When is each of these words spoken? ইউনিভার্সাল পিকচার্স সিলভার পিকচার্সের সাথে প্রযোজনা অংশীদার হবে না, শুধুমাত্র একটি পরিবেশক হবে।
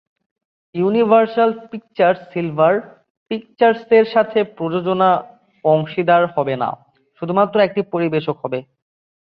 ইউনিভার্সাল 0.75 1.49
পিকচার্স 1.69 2.19
সিলভার 2.31 2.75
পিকচার্সের 3.31 4.05
সাথে 4.13 4.39
প্রযোজনা 4.57 5.09
অংশীদার 5.65 6.23
হবে 6.35 6.55
না, 6.61 6.69
শুধুমাত্র 7.21 7.55
একটি 7.67 7.81
পরিবেশক 7.93 8.35
হবে। 8.43 8.59